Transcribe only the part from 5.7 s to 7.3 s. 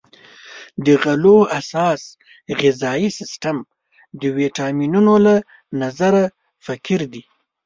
نظره فقیر دی.